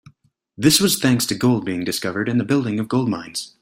This 0.57 0.79
was 0.79 0.97
thanks 0.99 1.27
to 1.27 1.35
gold 1.35 1.63
being 1.63 1.83
discovered 1.83 2.27
and 2.27 2.39
the 2.39 2.43
building 2.43 2.79
of 2.79 2.87
gold 2.87 3.07
mines. 3.07 3.55